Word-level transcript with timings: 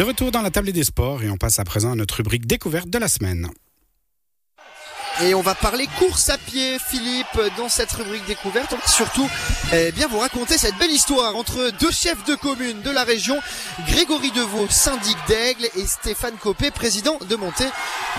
De 0.00 0.04
retour 0.04 0.30
dans 0.30 0.40
la 0.40 0.50
table 0.50 0.72
des 0.72 0.84
sports 0.84 1.22
et 1.22 1.28
on 1.28 1.36
passe 1.36 1.58
à 1.58 1.64
présent 1.64 1.92
à 1.92 1.94
notre 1.94 2.16
rubrique 2.16 2.46
découverte 2.46 2.88
de 2.88 2.96
la 2.96 3.06
semaine. 3.06 3.50
Et 5.22 5.34
on 5.34 5.42
va 5.42 5.54
parler 5.54 5.86
course 5.98 6.30
à 6.30 6.38
pied, 6.38 6.78
Philippe, 6.78 7.38
dans 7.58 7.68
cette 7.68 7.92
rubrique 7.92 8.24
découverte. 8.26 8.72
On 8.72 8.76
va 8.76 8.86
surtout 8.86 9.28
eh 9.70 9.92
bien, 9.92 10.06
vous 10.08 10.18
raconter 10.18 10.56
cette 10.56 10.78
belle 10.78 10.90
histoire 10.90 11.36
entre 11.36 11.70
deux 11.78 11.90
chefs 11.90 12.24
de 12.24 12.34
commune 12.34 12.80
de 12.80 12.90
la 12.90 13.04
région, 13.04 13.38
Grégory 13.86 14.30
Deveau, 14.30 14.66
syndic 14.70 15.16
d'Aigle, 15.28 15.68
et 15.76 15.86
Stéphane 15.86 16.36
Copé, 16.38 16.70
président 16.70 17.18
de 17.28 17.36
Montée. 17.36 17.68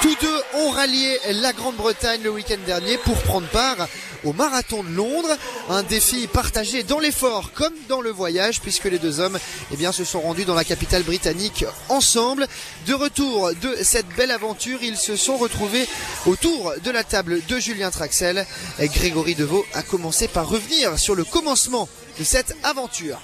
Tous 0.03 0.15
deux 0.21 0.41
ont 0.59 0.69
rallié 0.69 1.19
la 1.31 1.53
Grande-Bretagne 1.53 2.21
le 2.23 2.29
week-end 2.29 2.59
dernier 2.67 2.97
pour 2.99 3.17
prendre 3.23 3.47
part 3.47 3.87
au 4.23 4.33
marathon 4.33 4.83
de 4.83 4.89
Londres. 4.89 5.35
Un 5.69 5.81
défi 5.81 6.27
partagé 6.27 6.83
dans 6.83 6.99
l'effort 6.99 7.51
comme 7.53 7.73
dans 7.89 8.01
le 8.01 8.11
voyage, 8.11 8.61
puisque 8.61 8.85
les 8.85 8.99
deux 8.99 9.19
hommes 9.19 9.39
eh 9.71 9.75
bien, 9.75 9.91
se 9.91 10.03
sont 10.03 10.21
rendus 10.21 10.45
dans 10.45 10.53
la 10.53 10.63
capitale 10.63 11.03
britannique 11.03 11.65
ensemble. 11.89 12.47
De 12.85 12.93
retour 12.93 13.51
de 13.61 13.75
cette 13.81 14.07
belle 14.15 14.31
aventure, 14.31 14.83
ils 14.83 14.97
se 14.97 15.15
sont 15.15 15.37
retrouvés 15.37 15.87
autour 16.27 16.73
de 16.83 16.90
la 16.91 17.03
table 17.03 17.41
de 17.47 17.59
Julien 17.59 17.91
Traxel. 17.91 18.45
Grégory 18.79 19.35
Deveau 19.35 19.65
a 19.73 19.83
commencé 19.83 20.27
par 20.27 20.47
revenir 20.47 20.97
sur 20.99 21.15
le 21.15 21.23
commencement 21.23 21.87
de 22.19 22.23
cette 22.23 22.55
aventure. 22.63 23.19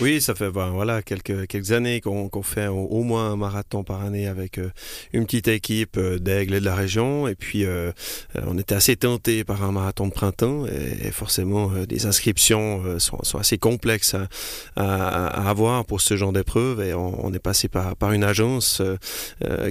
Oui, 0.00 0.20
ça 0.20 0.34
fait 0.34 0.50
ben, 0.50 0.70
voilà 0.70 1.02
quelques 1.02 1.72
années 1.72 2.00
qu'on 2.00 2.28
qu'on 2.28 2.42
fait 2.42 2.68
au, 2.68 3.02
moins 3.02 3.32
un 3.32 3.36
marathon 3.36 3.84
par 3.84 4.02
année 4.02 4.26
avec 4.26 4.58
euh, 4.58 4.70
une 5.12 5.26
petite 5.26 5.48
équipe 5.48 5.96
euh, 5.98 6.18
d'Aigle 6.18 6.54
et 6.54 6.60
de 6.60 6.64
la 6.64 6.74
région. 6.74 7.28
Et 7.28 7.34
puis 7.34 7.64
euh, 7.64 7.92
on 8.46 8.56
était 8.58 8.74
assez 8.74 8.96
tenté 8.96 9.44
par 9.44 9.62
un 9.62 9.72
marathon 9.72 10.06
de 10.06 10.12
printemps 10.12 10.66
et, 10.66 11.10
forcément 11.10 11.70
des 11.88 12.06
inscriptions 12.06 12.98
sont, 12.98 13.38
assez 13.38 13.58
complexes 13.58 14.14
à, 14.76 15.48
avoir 15.48 15.84
pour 15.84 16.00
ce 16.00 16.16
genre 16.16 16.32
d'épreuve. 16.32 16.80
Et 16.80 16.94
on, 16.94 17.32
est 17.32 17.38
passé 17.38 17.68
par 17.68 18.12
une 18.12 18.24
agence 18.24 18.80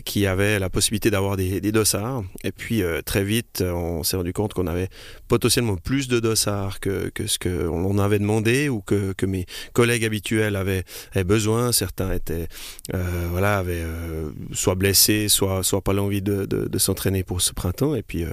qui 0.06 0.26
avait 0.28 0.60
la 0.60 0.70
possibilité 0.70 1.10
d'avoir 1.12 1.38
des, 1.38 1.62
des, 1.62 1.72
dossards. 1.72 2.24
Et 2.44 2.52
puis 2.52 2.84
très 3.06 3.24
vite, 3.24 3.64
on 3.66 4.04
s'est 4.04 4.18
rendu 4.18 4.34
compte 4.34 4.54
qu'on 4.54 4.68
avait 4.68 4.90
potentiellement 5.28 5.78
plus 5.78 6.08
de 6.08 6.20
dossards 6.20 6.80
que 6.80 7.10
que 7.10 7.28
ce 7.28 7.40
que 7.40 7.68
on 7.68 7.98
avait 7.98 8.20
demandé 8.20 8.70
ou 8.70 8.82
que 8.82 9.26
mes 9.26 9.46
collègues 9.74 9.99
habituels 10.04 10.56
avaient, 10.56 10.84
besoin. 11.26 11.72
Certains 11.72 12.12
étaient, 12.12 12.48
euh, 12.94 13.28
voilà, 13.30 13.58
avaient 13.58 13.84
euh, 13.84 14.30
soit 14.54 14.76
blessés, 14.76 15.28
soit, 15.30 15.64
soit 15.64 15.82
pas 15.82 15.94
l'envie 15.94 16.22
de, 16.22 16.48
s'entraîner 16.78 17.24
pour 17.24 17.42
ce 17.42 17.54
printemps. 17.54 17.96
Et 17.96 18.04
puis, 18.04 18.24
euh, 18.24 18.30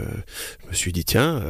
je 0.64 0.68
me 0.68 0.74
suis 0.74 0.92
dit, 0.92 1.04
tiens, 1.04 1.42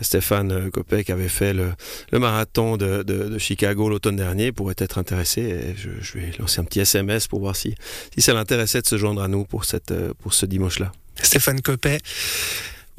Stéphane 0.00 0.70
Kopek 0.70 1.10
avait 1.10 1.28
fait 1.28 1.52
le, 1.52 1.72
le 2.10 2.18
marathon 2.18 2.76
de, 2.76 3.02
de, 3.02 3.28
de 3.28 3.38
Chicago 3.38 3.88
l'automne 3.88 4.16
dernier, 4.16 4.52
pourrait 4.52 4.74
être 4.78 4.98
intéressé. 4.98 5.42
Et 5.42 5.74
je, 5.76 5.90
je 6.00 6.18
vais 6.18 6.30
lancer 6.38 6.60
un 6.60 6.64
petit 6.64 6.80
SMS 6.80 7.28
pour 7.28 7.40
voir 7.40 7.54
si, 7.54 7.74
si 8.14 8.20
ça 8.20 8.34
l'intéressait 8.34 8.82
de 8.82 8.86
se 8.86 8.96
joindre 8.98 9.22
à 9.22 9.28
nous 9.28 9.44
pour, 9.44 9.64
cette, 9.64 9.94
pour 10.14 10.34
ce 10.34 10.46
dimanche-là. 10.46 10.92
Stéphane 11.22 11.60
Copet, 11.60 11.98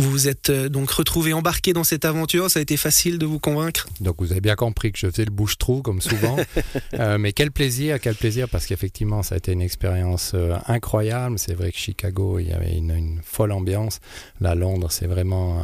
vous 0.02 0.10
vous 0.10 0.28
êtes 0.28 0.50
euh, 0.50 0.68
donc 0.68 0.90
retrouvé 0.90 1.32
embarqué 1.32 1.74
dans 1.74 1.84
cette 1.84 2.06
aventure. 2.06 2.50
Ça 2.50 2.60
a 2.60 2.62
été 2.62 2.76
facile 2.76 3.20
de 3.20 3.26
vous 3.26 3.40
convaincre? 3.40 3.88
Donc 4.00 4.16
vous 4.20 4.32
avez 4.32 4.42
bien 4.42 4.56
compris 4.56 4.92
que 4.92 4.98
je 4.98 5.08
faisais 5.08 5.26
le 5.26 5.32
bouche-trou 5.32 5.82
comme 5.82 6.02
souvent. 6.02 6.38
euh, 6.96 7.18
mais 7.20 7.34
quel 7.34 7.52
plaisir, 7.52 8.00
quel 8.00 8.16
plaisir 8.16 8.50
parce 8.50 8.66
qu'effectivement 8.66 9.22
ça 9.22 9.36
a 9.36 9.38
été 9.38 9.52
une 9.52 9.62
expérience 9.62 10.32
euh, 10.34 10.58
incroyable. 10.68 11.38
C'est 11.38 11.54
vrai 11.54 11.72
que 11.72 11.78
Chicago, 11.78 12.40
il 12.40 12.48
y 12.48 12.52
avait 12.52 12.76
une, 12.76 12.92
une 12.92 13.20
folle 13.24 13.52
ambiance. 13.52 14.00
Là, 14.40 14.56
Londres, 14.56 14.92
c'est 14.92 15.08
vraiment 15.08 15.64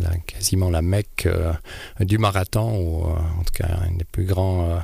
la, 0.00 0.16
quasiment 0.18 0.70
la 0.70 0.82
mecque 0.82 1.26
euh, 1.26 1.52
du 2.00 2.18
marathon 2.18 2.78
ou 2.78 3.04
euh, 3.04 3.10
en 3.38 3.42
tout 3.44 3.52
cas 3.54 3.68
une 3.88 3.98
des 3.98 4.04
plus 4.04 4.24
grandes 4.24 4.82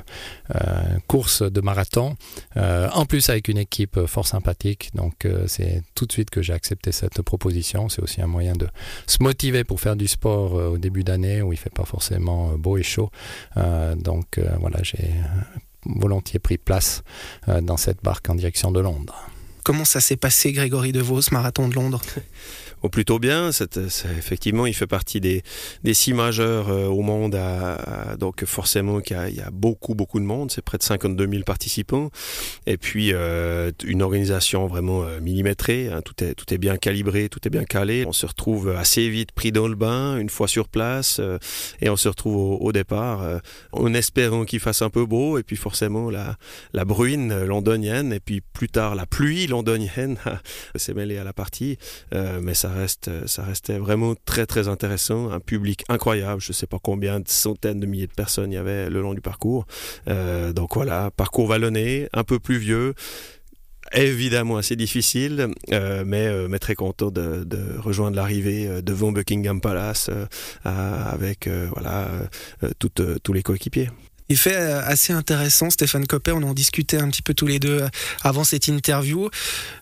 courses 1.07 1.41
de 1.43 1.61
marathon. 1.61 2.15
en 2.55 3.05
plus 3.05 3.29
avec 3.29 3.47
une 3.47 3.57
équipe 3.57 4.05
fort 4.05 4.27
sympathique. 4.27 4.89
Donc 4.93 5.27
c'est 5.47 5.83
tout 5.95 6.05
de 6.05 6.11
suite 6.11 6.29
que 6.29 6.41
j'ai 6.41 6.53
accepté 6.53 6.91
cette 6.91 7.21
proposition. 7.21 7.89
C'est 7.89 8.01
aussi 8.01 8.21
un 8.21 8.27
moyen 8.27 8.53
de 8.53 8.67
se 9.07 9.21
motiver 9.21 9.63
pour 9.63 9.79
faire 9.79 9.95
du 9.95 10.07
sport 10.07 10.57
euh, 10.57 10.69
au 10.69 10.77
début 10.77 11.03
d'année 11.03 11.41
où 11.41 11.53
il 11.53 11.57
fait 11.57 11.73
pas 11.73 11.85
forcément 11.85 12.51
euh, 12.51 12.57
beau 12.57 12.77
et 12.77 12.83
chaud. 12.83 13.09
Euh, 13.57 13.95
donc 13.95 14.37
euh, 14.37 14.49
voilà, 14.59 14.79
j'ai 14.83 15.11
volontiers 15.85 16.39
pris 16.39 16.57
place 16.57 17.03
euh, 17.47 17.61
dans 17.61 17.77
cette 17.77 18.03
barque 18.03 18.29
en 18.29 18.35
direction 18.35 18.71
de 18.71 18.79
Londres. 18.79 19.29
Comment 19.63 19.85
ça 19.85 20.01
s'est 20.01 20.17
passé, 20.17 20.51
Grégory 20.51 20.91
DeVos, 20.91 21.31
marathon 21.31 21.67
de 21.67 21.75
Londres? 21.75 22.01
plutôt 22.87 23.19
bien. 23.19 23.49
Effectivement, 24.17 24.65
il 24.65 24.73
fait 24.73 24.87
partie 24.87 25.19
des, 25.19 25.43
six 25.93 26.13
majeurs 26.13 26.69
euh, 26.69 26.85
au 26.85 27.01
monde. 27.01 27.37
Donc 28.17 28.45
forcément, 28.45 28.99
il 29.01 29.35
y, 29.35 29.41
a, 29.41 29.49
beaucoup, 29.51 29.95
beaucoup 29.95 30.19
de 30.19 30.25
monde. 30.25 30.51
C'est 30.51 30.61
près 30.61 30.77
de 30.77 30.83
52 30.83 31.27
000 31.27 31.43
participants. 31.43 32.09
Et 32.65 32.77
puis, 32.77 33.11
euh, 33.13 33.71
une 33.83 34.01
organisation 34.01 34.67
vraiment 34.67 35.03
euh, 35.03 35.19
millimétrée. 35.19 35.89
Hein, 35.89 36.01
tout, 36.03 36.23
est, 36.23 36.35
tout 36.35 36.53
est 36.53 36.57
bien 36.57 36.77
calibré, 36.77 37.27
tout 37.27 37.45
est 37.45 37.51
bien 37.51 37.65
calé. 37.65 38.05
On 38.07 38.13
se 38.13 38.25
retrouve 38.25 38.69
assez 38.69 39.09
vite 39.09 39.33
pris 39.33 39.51
dans 39.51 39.67
le 39.67 39.75
bain, 39.75 40.17
une 40.17 40.29
fois 40.29 40.47
sur 40.47 40.69
place. 40.69 41.19
Et 41.81 41.89
on 41.89 41.97
se 41.97 42.07
retrouve 42.07 42.61
au, 42.61 42.71
départ 42.71 43.41
en 43.71 43.93
espérant 43.93 44.45
qu'il 44.45 44.59
fasse 44.59 44.81
un 44.81 44.89
peu 44.89 45.05
beau. 45.05 45.37
Et 45.37 45.43
puis 45.43 45.57
forcément, 45.57 46.09
la, 46.09 46.37
bruine 46.85 47.43
londonienne. 47.43 48.13
Et 48.13 48.19
puis 48.19 48.41
plus 48.41 48.69
tard, 48.69 48.95
la 48.95 49.05
pluie 49.05 49.47
londonienne 49.47 50.17
s'est 50.75 50.93
mêlée 50.93 51.17
à 51.17 51.23
la 51.23 51.33
partie. 51.33 51.77
Mais 52.13 52.53
ça 52.53 52.68
reste, 52.73 53.27
ça 53.27 53.43
restait 53.43 53.77
vraiment 53.77 54.15
très 54.25 54.45
très 54.45 54.67
intéressant, 54.67 55.29
un 55.31 55.39
public 55.39 55.83
incroyable, 55.89 56.41
je 56.41 56.53
sais 56.53 56.67
pas 56.67 56.79
combien 56.81 57.19
de 57.19 57.27
centaines 57.27 57.79
de 57.79 57.85
milliers 57.85 58.07
de 58.07 58.13
personnes 58.13 58.51
il 58.51 58.55
y 58.55 58.57
avait 58.57 58.89
le 58.89 59.01
long 59.01 59.13
du 59.13 59.21
parcours. 59.21 59.65
Euh, 60.07 60.53
donc 60.53 60.75
voilà, 60.75 61.11
parcours 61.15 61.47
vallonné, 61.47 62.09
un 62.13 62.23
peu 62.23 62.39
plus 62.39 62.57
vieux, 62.57 62.93
évidemment 63.93 64.57
assez 64.57 64.75
difficile, 64.75 65.47
euh, 65.71 66.03
mais, 66.05 66.27
euh, 66.27 66.57
très 66.59 66.75
content 66.75 67.09
de, 67.11 67.45
rejoindre 67.77 68.15
l'arrivée 68.17 68.67
euh, 68.67 68.81
devant 68.81 69.11
Buckingham 69.11 69.61
Palace 69.61 70.09
euh, 70.09 70.25
avec 70.63 71.47
euh, 71.47 71.67
voilà 71.71 72.07
euh, 72.63 72.69
tous 73.23 73.33
les 73.33 73.43
coéquipiers. 73.43 73.89
Il 74.29 74.37
fait 74.37 74.55
assez 74.55 75.11
intéressant, 75.11 75.69
Stéphane 75.71 76.05
Copper, 76.05 76.33
on 76.33 76.43
en 76.43 76.53
discutait 76.53 76.99
un 77.01 77.09
petit 77.09 77.23
peu 77.23 77.33
tous 77.33 77.47
les 77.47 77.59
deux 77.59 77.81
avant 78.21 78.43
cette 78.43 78.67
interview. 78.67 79.29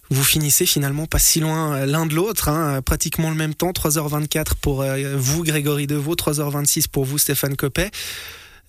Vous 0.10 0.24
finissez 0.24 0.66
finalement 0.66 1.06
pas 1.06 1.20
si 1.20 1.42
loin 1.42 1.86
l'un 1.86 2.06
de 2.06 2.16
l'autre, 2.16 2.48
hein, 2.48 2.82
pratiquement 2.82 3.30
le 3.30 3.36
même 3.36 3.54
temps, 3.54 3.72
3h24 3.72 4.54
pour 4.62 4.86
vous, 5.16 5.44
Grégory 5.44 5.86
Deveau, 5.86 6.16
3h26 6.16 6.88
pour 6.88 7.04
vous, 7.04 7.18
Stéphane 7.18 7.58
Copet 7.58 7.92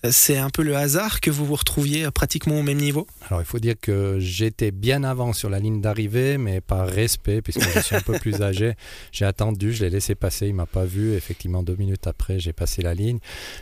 c'est 0.09 0.37
un 0.37 0.49
peu 0.49 0.63
le 0.63 0.75
hasard 0.75 1.19
que 1.19 1.29
vous 1.29 1.45
vous 1.45 1.55
retrouviez 1.55 2.09
pratiquement 2.11 2.59
au 2.59 2.63
même 2.63 2.77
niveau? 2.77 3.05
Alors 3.27 3.41
il 3.41 3.45
faut 3.45 3.59
dire 3.59 3.75
que 3.79 4.17
j'étais 4.19 4.71
bien 4.71 5.03
avant 5.03 5.33
sur 5.33 5.49
la 5.49 5.59
ligne 5.59 5.81
d'arrivée, 5.81 6.37
mais 6.37 6.61
par 6.61 6.87
respect, 6.87 7.41
puisque 7.41 7.67
je 7.73 7.79
suis 7.79 7.95
un 7.95 8.01
peu 8.01 8.17
plus 8.17 8.41
âgé, 8.41 8.75
j'ai 9.11 9.25
attendu, 9.25 9.73
je 9.73 9.83
l'ai 9.83 9.89
laissé 9.89 10.15
passer, 10.15 10.47
il 10.47 10.53
m'a 10.53 10.65
pas 10.65 10.85
vu. 10.85 11.15
Effectivement, 11.15 11.63
deux 11.63 11.75
minutes 11.75 12.07
après, 12.07 12.39
j'ai 12.39 12.53
passé 12.53 12.81
la 12.81 12.93
ligne. 12.93 13.19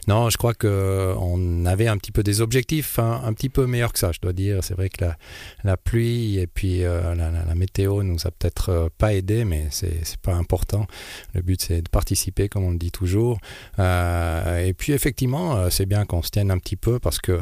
Non, 0.08 0.30
je 0.30 0.38
crois 0.38 0.54
que 0.54 1.16
on 1.20 1.66
avait 1.66 1.88
un 1.88 1.98
petit 1.98 2.12
peu 2.12 2.22
des 2.22 2.42
objectifs, 2.42 3.00
hein, 3.00 3.22
un 3.26 3.34
petit 3.34 3.50
peu 3.50 3.66
meilleurs 3.66 3.94
que 3.94 4.00
ça, 4.00 4.12
je 4.12 4.20
dois 4.22 4.34
dire. 4.34 4.64
C'est 4.64 4.76
vrai 4.76 4.90
que 4.90 5.04
la, 5.04 5.18
la, 5.64 5.78
pluie 5.78 6.38
et 6.38 6.48
puis 6.48 6.84
euh, 6.84 7.16
la, 7.16 7.32
la, 7.32 7.46
la, 7.46 7.56
météo 7.56 8.04
nous 8.04 8.28
a 8.28 8.32
peut-être 8.32 8.70
euh, 8.70 8.90
pas 8.98 9.14
aidé, 9.14 9.44
mais 9.44 9.68
c'est 9.72 10.18
pas 10.22 10.36
important. 10.36 10.86
Le 11.34 11.42
but 11.42 11.62
c'est 11.62 11.82
de 11.82 11.90
participer, 11.90 12.48
comme 12.48 12.64
on 12.64 12.72
le 12.72 12.78
dit 12.78 12.92
toujours. 12.92 13.40
Euh, 13.80 14.66
et 14.66 14.74
puis 14.74 14.94
effectivement, 14.94 15.70
c'est 15.70 15.86
bien 15.86 16.06
qu'on 16.06 16.22
se 16.28 16.32
tienne 16.32 16.52
un 16.52 16.60
petit 16.60 16.76
peu 16.76 17.00
parce 17.00 17.20
que 17.20 17.42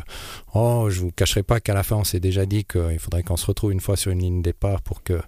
oh, 0.54 0.88
je 0.90 1.02
vous 1.02 1.12
cacherai 1.12 1.44
pas 1.44 1.60
qu'à 1.60 1.74
la 1.74 1.84
fin 1.84 1.98
on 1.98 2.04
s'est 2.04 2.20
déjà 2.20 2.46
dit 2.46 2.64
qu'il 2.64 3.00
faudrait 3.00 3.24
qu'on 3.24 3.38
se 3.38 3.46
retrouve 3.46 3.72
une 3.72 3.82
fois 3.82 3.98
sur 3.98 4.12
une 4.12 4.20
ligne 4.20 4.38
de 4.40 4.44
départ 4.44 4.82
pour 4.82 5.04
que 5.04 5.20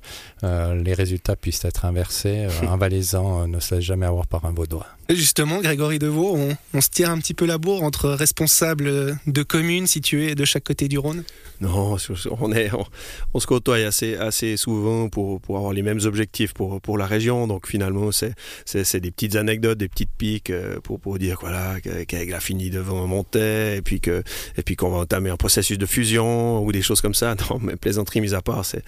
euh, 0.43 0.81
les 0.81 0.93
résultats 0.93 1.35
puissent 1.35 1.65
être 1.65 1.85
inversés. 1.85 2.45
Euh, 2.45 2.67
un 2.69 2.77
valaisan 2.77 3.43
euh, 3.43 3.47
ne 3.47 3.59
se 3.59 3.75
laisse 3.75 3.83
jamais 3.83 4.05
avoir 4.05 4.27
par 4.27 4.45
un 4.45 4.51
vaudois. 4.51 4.85
Justement, 5.09 5.61
Grégory 5.61 5.99
Deveau, 5.99 6.35
on, 6.35 6.57
on, 6.73 6.81
se 6.81 6.89
tire 6.89 7.09
un 7.09 7.17
petit 7.19 7.33
peu 7.33 7.45
la 7.45 7.57
bourre 7.57 7.83
entre 7.83 8.09
responsables 8.09 9.17
de 9.25 9.43
communes 9.43 9.87
situées 9.87 10.35
de 10.35 10.45
chaque 10.45 10.65
côté 10.65 10.87
du 10.87 10.97
Rhône? 10.97 11.23
Non, 11.61 11.97
on, 12.39 12.51
est, 12.51 12.71
on, 13.33 13.39
se 13.39 13.47
côtoie 13.47 13.77
assez, 13.77 14.15
assez 14.15 14.57
souvent 14.57 15.09
pour, 15.09 15.39
pour 15.41 15.57
avoir 15.57 15.73
les 15.73 15.81
mêmes 15.81 15.99
objectifs 16.03 16.53
pour, 16.53 16.81
pour 16.81 16.97
la 16.97 17.05
région. 17.05 17.47
Donc 17.47 17.67
finalement, 17.67 18.11
c'est 18.11 18.99
des 18.99 19.11
petites 19.11 19.35
anecdotes, 19.35 19.77
des 19.77 19.89
petites 19.89 20.11
piques 20.17 20.51
pour, 20.83 20.99
pour 20.99 21.19
dire 21.19 21.37
voilà, 21.41 21.79
qu'Aigle 21.81 22.33
a 22.33 22.39
fini 22.39 22.69
devant 22.69 23.07
Montet 23.07 23.77
et 23.77 23.81
puis 23.81 24.01
et 24.57 24.61
puis 24.61 24.75
qu'on 24.75 24.89
va 24.89 24.97
entamer 24.99 25.29
un 25.29 25.37
processus 25.37 25.77
de 25.77 25.85
fusion 25.85 26.63
ou 26.63 26.71
des 26.71 26.81
choses 26.81 27.01
comme 27.01 27.13
ça. 27.13 27.35
Non, 27.49 27.59
mais 27.61 27.75
plaisanterie 27.75 28.19
mise 28.19 28.33
à 28.33 28.41
part, 28.41 28.65
c'est 28.65 28.83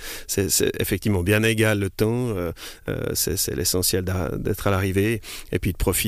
effectivement 0.79 1.23
bien 1.23 1.43
égal 1.43 1.79
le 1.79 1.89
temps. 1.89 2.29
Euh, 2.29 2.51
c'est 3.13 3.55
l'essentiel 3.55 4.03
d'être 4.03 4.67
à 4.67 4.71
l'arrivée 4.71 5.21
et 5.51 5.59
puis 5.59 5.71
de 5.71 5.77
profiter 5.77 5.99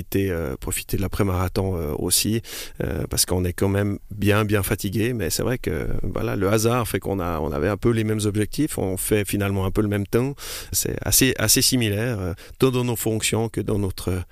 profiter, 0.59 0.95
euh, 0.95 0.97
de 0.97 1.01
l'après-marathon 1.01 1.75
euh, 1.75 1.93
aussi, 1.97 2.41
euh, 2.83 3.05
parce 3.09 3.25
qu'on 3.25 3.45
est 3.45 3.53
quand 3.53 3.69
même 3.69 3.99
bien, 4.11 4.45
bien 4.45 4.63
fatigué. 4.63 5.13
Mais 5.13 5.29
c'est 5.29 5.43
vrai 5.43 5.57
que 5.57 5.87
voilà, 6.03 6.35
le 6.35 6.47
hasard 6.51 6.87
fait 6.87 6.99
qu'on 6.99 7.19
a, 7.19 7.39
on 7.39 7.51
avait 7.51 7.69
un 7.69 7.77
peu 7.77 7.89
les 7.89 8.03
mêmes 8.03 8.19
objectifs. 8.25 8.77
On 8.77 8.97
fait 8.97 9.25
finalement 9.25 9.65
un 9.65 9.71
peu 9.71 9.81
le 9.81 9.87
même 9.87 10.05
temps. 10.05 10.35
C'est 10.71 10.95
assez, 11.03 11.33
assez 11.37 11.61
similaire, 11.61 12.19
euh, 12.19 12.33
tant 12.59 12.71
dans 12.71 12.83
nos 12.83 12.95
fonctions 12.95 13.49
que 13.49 13.61
dans 13.61 13.79
notre, 13.79 14.23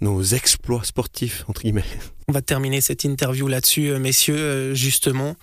nos 0.00 0.22
exploits 0.22 0.84
sportifs, 0.84 1.44
entre 1.48 1.62
guillemets. 1.62 1.84
On 2.28 2.32
va 2.32 2.42
terminer 2.42 2.80
cette 2.80 3.04
interview 3.04 3.48
là-dessus, 3.48 3.92
messieurs, 3.98 4.74
justement 4.74 5.36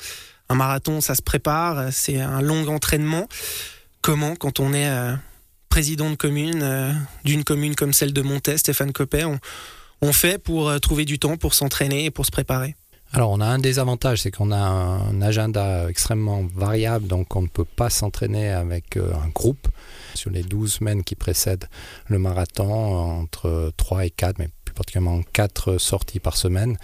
Un 0.49 0.55
marathon, 0.55 1.01
ça 1.01 1.15
se 1.15 1.21
prépare, 1.21 1.91
c'est 1.91 2.19
un 2.19 2.41
long 2.41 2.67
entraînement. 2.67 3.27
Comment, 4.01 4.35
quand 4.35 4.59
on 4.59 4.73
est 4.73 4.87
président 5.69 6.11
de 6.11 6.15
commune, 6.15 6.95
d'une 7.23 7.43
commune 7.43 7.73
comme 7.73 7.91
celle 7.91 8.13
de 8.13 8.21
Montet, 8.21 8.57
Stéphane 8.59 8.93
Copet, 8.93 9.23
on 10.01 10.13
fait 10.13 10.37
pour 10.37 10.79
trouver 10.79 11.05
du 11.05 11.17
temps 11.17 11.37
pour 11.37 11.55
s'entraîner 11.55 12.05
et 12.05 12.11
pour 12.11 12.27
se 12.27 12.31
préparer? 12.31 12.75
Alors, 13.15 13.31
on 13.31 13.39
a 13.39 13.45
un 13.45 13.59
désavantage, 13.59 14.23
c'est 14.23 14.31
qu'on 14.31 14.51
a 14.51 14.57
un 14.57 15.21
agenda 15.21 15.89
extrêmement 15.89 16.43
variable, 16.53 17.07
donc 17.07 17.33
on 17.37 17.43
ne 17.43 17.47
peut 17.47 17.63
pas 17.63 17.89
s'entraîner 17.89 18.49
avec 18.49 18.97
euh, 18.97 19.13
un 19.13 19.29
groupe. 19.29 19.69
Sur 20.15 20.31
les 20.31 20.43
12 20.43 20.73
semaines 20.73 21.01
qui 21.01 21.15
précèdent 21.15 21.69
le 22.07 22.19
marathon, 22.19 22.73
entre 22.73 23.71
3 23.77 24.05
et 24.07 24.09
4, 24.09 24.37
mais 24.37 24.49
particulièrement 24.75 25.21
4 25.33 25.77
sorties 25.77 26.19
par 26.19 26.37
semaine. 26.37 26.77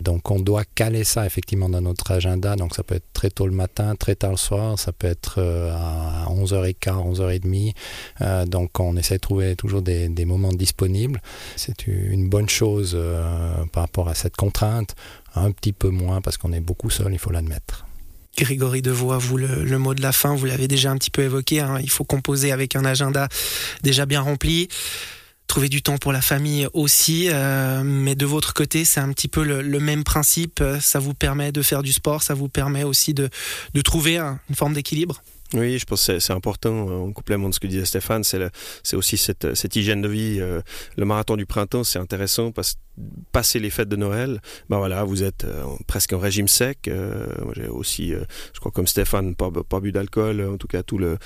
Donc 0.00 0.30
on 0.30 0.38
doit 0.38 0.64
caler 0.74 1.04
ça 1.04 1.24
effectivement 1.26 1.68
dans 1.68 1.80
notre 1.80 2.10
agenda. 2.10 2.56
Donc 2.56 2.74
ça 2.74 2.82
peut 2.82 2.96
être 2.96 3.12
très 3.12 3.30
tôt 3.30 3.46
le 3.46 3.52
matin, 3.52 3.94
très 3.96 4.14
tard 4.14 4.32
le 4.32 4.36
soir, 4.36 4.78
ça 4.78 4.92
peut 4.92 5.06
être 5.06 5.36
euh, 5.38 5.72
à 5.72 6.26
11h15, 6.30 7.14
11h30. 7.14 7.74
Euh, 8.20 8.44
donc 8.44 8.78
on 8.80 8.96
essaie 8.96 9.16
de 9.16 9.20
trouver 9.20 9.56
toujours 9.56 9.82
des, 9.82 10.08
moments 10.26 10.52
disponibles. 10.52 11.22
C'est 11.54 11.86
une 11.86 12.28
bonne 12.28 12.48
chose 12.48 12.98
par 13.72 13.84
rapport 13.84 14.08
à 14.08 14.14
cette 14.14 14.34
contrainte 14.34 14.96
un 15.36 15.52
petit 15.52 15.72
peu 15.72 15.90
moins 15.90 16.20
parce 16.20 16.36
qu'on 16.36 16.52
est 16.52 16.60
beaucoup 16.60 16.90
seul, 16.90 17.12
il 17.12 17.18
faut 17.18 17.30
l'admettre. 17.30 17.86
Grégory 18.36 18.82
Devoix, 18.82 19.16
vous, 19.16 19.38
le, 19.38 19.78
mot 19.78 19.94
de 19.94 20.02
la 20.02 20.12
fin, 20.12 20.34
vous 20.34 20.44
l'avez 20.44 20.68
déjà 20.68 20.90
un 20.90 20.96
petit 20.98 21.10
peu 21.10 21.22
évoqué, 21.22 21.60
hein. 21.60 21.78
il 21.80 21.88
faut 21.88 22.04
composer 22.04 22.52
avec 22.52 22.76
un 22.76 22.84
agenda 22.84 23.28
déjà 23.82 24.04
bien 24.04 24.20
rempli, 24.20 24.68
trouver 25.46 25.68
du 25.68 25.82
temps 25.82 25.98
pour 25.98 26.12
la 26.12 26.20
famille 26.20 26.68
aussi, 26.72 27.28
euh, 27.30 27.82
mais 27.84 28.14
de 28.14 28.26
votre 28.26 28.54
côté, 28.54 28.84
c'est 28.84 29.00
un 29.00 29.12
petit 29.12 29.28
peu 29.28 29.44
le, 29.44 29.80
même 29.80 30.04
principe, 30.04 30.62
ça 30.80 30.98
vous 30.98 31.14
permet 31.14 31.52
de 31.52 31.62
faire 31.62 31.82
du 31.82 31.92
sport, 31.92 32.22
ça 32.22 32.34
vous 32.34 32.48
permet 32.48 32.84
aussi 32.84 33.14
de, 33.14 33.28
trouver 33.84 34.18
une 34.18 34.56
forme 34.56 34.74
d'équilibre 34.74 35.22
oui, 35.54 35.78
je 35.78 35.84
pense 35.84 36.04
que 36.08 36.18
c'est 36.18 36.32
important, 36.32 36.88
en 36.88 37.12
complément 37.12 37.48
de 37.48 37.54
ce 37.54 37.60
que 37.60 37.68
disait 37.68 37.84
Stéphane, 37.84 38.24
c'est 38.24 38.96
aussi 38.96 39.16
cette, 39.16 39.54
cette, 39.54 39.76
hygiène 39.76 40.02
de 40.02 40.08
vie. 40.08 40.38
Euh, 40.40 40.60
le 40.96 41.04
marathon 41.04 41.36
du 41.36 41.46
printemps, 41.46 41.84
c'est 41.84 42.00
intéressant 42.00 42.50
parce 42.50 42.74
que 42.74 42.78
passer 43.32 43.58
les 43.58 43.70
fêtes 43.70 43.88
de 43.88 43.96
Noël, 43.96 44.40
ben 44.70 44.78
voilà, 44.78 45.04
vous 45.04 45.22
êtes 45.22 45.44
euh, 45.44 45.64
presque 45.86 46.12
en 46.12 46.18
régime 46.18 46.48
sec. 46.48 46.88
Euh, 46.88 47.26
j'ai 47.54 47.68
aussi, 47.68 48.14
euh, 48.14 48.24
je 48.54 48.60
crois 48.60 48.72
comme 48.72 48.86
Stéphane, 48.86 49.34
pas, 49.34 49.50
bu 49.80 49.92
d'alcool. 49.92 50.40
En 50.40 50.56
tout 50.56 50.66
cas, 50.66 50.82
tout 50.82 50.98
le, 50.98 51.18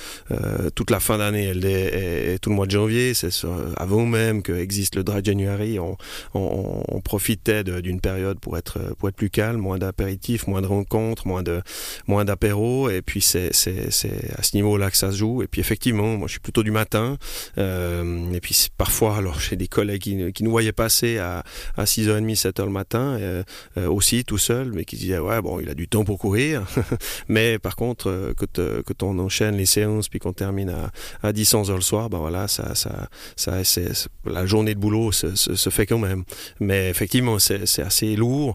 toute 0.74 0.90
la 0.90 1.00
fin 1.00 1.18
d'année 1.18 1.48
est, 1.48 2.38
tout 2.38 2.50
le 2.50 2.56
mois 2.56 2.66
de 2.66 2.72
janvier. 2.72 3.14
C'est 3.14 3.30
avant 3.76 4.06
même 4.06 4.42
que 4.42 4.52
existe 4.52 4.96
le 4.96 5.04
dry 5.04 5.24
January, 5.24 5.78
on, 5.78 5.96
on, 6.34 7.00
profitait 7.00 7.64
d'une 7.64 8.00
période 8.00 8.38
pour 8.40 8.58
être 8.58 8.78
pour 8.98 9.08
être 9.08 9.16
plus 9.16 9.30
calme, 9.30 9.58
moins 9.58 9.78
d'apéritifs, 9.78 10.46
moins 10.46 10.60
de 10.60 10.66
rencontres, 10.66 11.26
moins 11.26 11.42
de 11.42 11.62
moins 12.06 12.24
d'apéros. 12.24 12.90
Et 12.90 13.02
puis 13.02 13.20
c'est 13.20 13.52
c'est 13.52 14.34
à 14.36 14.42
ce 14.42 14.56
niveau-là 14.56 14.90
que 14.90 14.96
ça 14.96 15.12
se 15.12 15.16
joue. 15.16 15.42
Et 15.42 15.46
puis 15.46 15.60
effectivement, 15.60 16.16
moi 16.16 16.26
je 16.26 16.32
suis 16.32 16.40
plutôt 16.40 16.62
du 16.62 16.70
matin. 16.70 17.16
et 17.56 18.40
puis 18.42 18.68
parfois, 18.76 19.16
alors 19.16 19.38
j'ai 19.40 19.56
des 19.56 19.68
collègues 19.68 20.02
qui, 20.02 20.32
qui 20.32 20.44
nous 20.44 20.50
voyaient 20.50 20.72
passer 20.72 21.18
à 21.18 21.44
à 21.76 21.84
6h30, 21.84 22.40
7h 22.40 22.64
le 22.64 22.70
matin, 22.70 23.16
euh, 23.20 23.42
euh, 23.78 23.88
aussi 23.88 24.24
tout 24.24 24.38
seul, 24.38 24.72
mais 24.72 24.84
qui 24.84 24.96
disait 24.96 25.18
ouais 25.18 25.40
bon 25.40 25.60
il 25.60 25.68
a 25.68 25.74
du 25.74 25.88
temps 25.88 26.04
pour 26.04 26.18
courir, 26.18 26.64
mais 27.28 27.58
par 27.58 27.76
contre 27.76 28.08
euh, 28.08 28.34
quand, 28.36 29.02
on 29.02 29.18
enchaîne 29.18 29.56
les 29.56 29.66
séances 29.66 30.08
puis 30.08 30.18
qu'on 30.18 30.32
termine 30.32 30.70
à, 30.70 30.90
à 31.22 31.32
10 31.32 31.54
11 31.54 31.70
h 31.70 31.74
le 31.74 31.80
soir, 31.80 32.10
ben 32.10 32.18
voilà 32.18 32.48
ça 32.48 32.74
ça 32.74 33.08
ça 33.36 33.64
c'est 33.64 33.90
la 34.24 34.46
journée 34.46 34.74
de 34.74 34.80
boulot 34.80 35.12
se, 35.12 35.34
se, 35.34 35.70
fait 35.70 35.86
quand 35.86 35.98
même. 35.98 36.24
Mais 36.60 36.90
effectivement 36.90 37.38
c'est 37.38 37.82
assez 37.82 38.16
lourd 38.16 38.54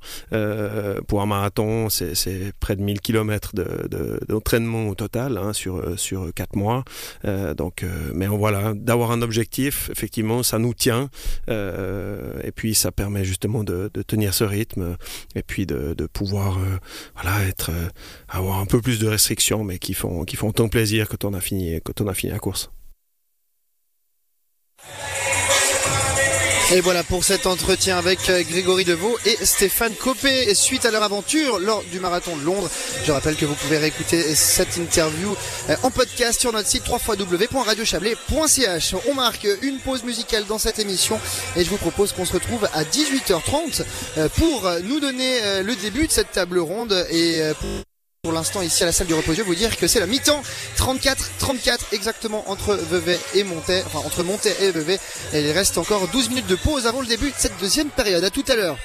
pour 1.07 1.21
un 1.21 1.25
marathon, 1.25 1.89
c'est 1.89 2.51
près 2.59 2.75
de 2.75 2.81
1000 2.81 3.01
km 3.01 3.51
d'entraînement 4.27 4.85
de, 4.85 4.89
au 4.89 4.95
total 4.95 5.37
hein, 5.37 5.53
sur 5.53 5.97
sur 5.99 6.33
4 6.33 6.55
mois. 6.55 6.83
donc 7.57 7.85
mais 8.13 8.27
voilà 8.27 8.73
d'avoir 8.73 9.11
un 9.11 9.21
objectif, 9.21 9.89
effectivement 9.91 10.43
ça 10.43 10.59
nous 10.59 10.73
tient 10.73 11.09
et 11.47 12.51
puis 12.53 12.75
ça 12.75 12.91
permet 12.95 13.25
justement 13.25 13.63
de, 13.63 13.89
tenir 14.07 14.33
ce 14.33 14.43
rythme 14.43 14.97
et 15.35 15.43
puis 15.43 15.65
de, 15.65 15.93
pouvoir 16.13 16.57
euh, 16.57 16.77
voilà 17.15 17.45
être 17.47 17.71
euh, 17.71 17.87
avoir 18.29 18.59
un 18.59 18.65
peu 18.65 18.81
plus 18.81 18.99
de 18.99 19.07
restrictions 19.07 19.63
mais 19.63 19.79
qui 19.79 19.93
font 19.93 20.23
qui 20.23 20.35
font 20.35 20.51
tant 20.51 20.69
plaisir 20.69 21.09
quand 21.09 21.25
on 21.25 21.33
a 21.33 21.41
fini 21.41 21.79
quand 21.83 22.01
on 22.01 22.07
a 22.07 22.13
fini 22.13 22.31
la 22.31 22.39
course. 22.39 22.69
Et 26.73 26.81
voilà 26.81 27.03
pour 27.03 27.23
cet 27.23 27.45
entretien 27.45 27.95
avec 27.95 28.27
euh, 28.27 28.41
Grégory 28.41 28.85
Deveau 28.85 29.15
et 29.23 29.37
Stéphane 29.45 29.93
Copé 29.93 30.51
suite 30.55 30.83
à 30.85 30.91
leur 30.91 31.03
aventure 31.03 31.59
lors 31.59 31.83
du 31.91 31.99
marathon 31.99 32.35
de 32.35 32.41
Londres. 32.41 32.67
Je 33.03 33.11
rappelle 33.11 33.35
que 33.35 33.45
vous 33.45 33.53
pouvez 33.53 33.77
réécouter 33.77 34.33
cette 34.33 34.75
interview 34.77 35.35
euh, 35.69 35.75
en 35.83 35.91
podcast 35.91 36.41
sur 36.41 36.51
notre 36.51 36.67
site 36.67 36.89
www.radiochablais.ch. 36.89 38.95
On 39.07 39.13
marque 39.13 39.47
une 39.61 39.77
pause 39.77 40.03
musicale 40.03 40.47
dans 40.47 40.57
cette 40.57 40.79
émission 40.79 41.19
et 41.55 41.63
je 41.63 41.69
vous 41.69 41.77
propose 41.77 42.13
qu'on 42.13 42.25
se 42.25 42.33
retrouve 42.33 42.67
à 42.73 42.83
18h30 42.83 43.83
euh, 44.17 44.27
pour 44.29 44.67
nous 44.85 44.99
donner 44.99 45.61
le 45.61 45.75
début 45.75 46.07
de 46.07 46.11
cette 46.11 46.31
table 46.31 46.57
ronde 46.57 47.05
et 47.11 47.41
pour 48.25 48.33
l'instant 48.33 48.63
ici 48.63 48.81
à 48.81 48.87
la 48.87 48.91
salle 48.91 49.05
du 49.05 49.13
reposieux 49.13 49.43
vous 49.43 49.53
dire 49.53 49.77
que 49.77 49.85
c'est 49.85 49.99
la 49.99 50.07
mi-temps 50.07 50.41
34-34 50.79 51.77
exactement 51.91 52.43
entre 52.49 52.73
Vevey 52.73 53.19
et 53.35 53.43
Montet, 53.43 53.83
enfin 53.85 53.99
entre 53.99 54.23
Montet 54.23 54.55
et 54.61 54.71
Vevey. 54.71 54.97
Et 55.31 55.41
il 55.41 55.51
reste 55.51 55.77
encore 55.77 56.07
12 56.07 56.29
minutes 56.29 56.47
de 56.47 56.55
pause 56.55 56.87
avant 56.87 57.01
le 57.01 57.05
début 57.05 57.29
de 57.29 57.35
cette 57.37 57.55
deuxième 57.59 57.89
période. 57.89 58.23
À 58.23 58.31
tout 58.31 58.43
à 58.47 58.55
l'heure. 58.55 58.79